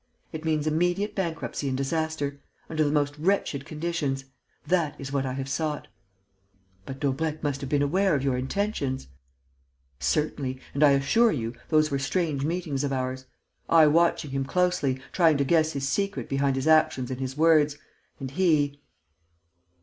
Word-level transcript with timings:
It 0.31 0.43
means 0.43 0.65
immediate 0.65 1.13
bankruptcy 1.13 1.67
and 1.67 1.77
disaster... 1.77 2.39
under 2.71 2.83
the 2.83 2.91
most 2.91 3.15
wretched 3.19 3.65
conditions. 3.65 4.25
That 4.65 4.99
is 4.99 5.11
what 5.11 5.27
I 5.27 5.33
have 5.33 5.47
sought." 5.47 5.89
"But 6.87 6.99
Daubrecq 6.99 7.43
must 7.43 7.61
have 7.61 7.69
been 7.69 7.83
aware 7.83 8.15
of 8.15 8.23
your 8.23 8.35
intentions?" 8.35 9.09
"Certainly. 9.99 10.59
And, 10.73 10.83
I 10.83 10.93
assure 10.93 11.31
you, 11.31 11.53
those 11.69 11.91
were 11.91 11.99
strange 11.99 12.43
meetings 12.43 12.83
of 12.83 12.91
ours: 12.91 13.25
I 13.69 13.85
watching 13.85 14.31
him 14.31 14.43
closely, 14.43 14.99
trying 15.11 15.37
to 15.37 15.43
guess 15.43 15.73
his 15.73 15.87
secret 15.87 16.27
behind 16.27 16.55
his 16.55 16.65
actions 16.67 17.11
and 17.11 17.19
his 17.19 17.37
words, 17.37 17.77
and 18.19 18.31
he 18.31 18.81